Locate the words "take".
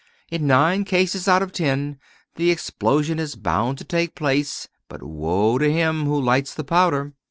3.83-4.15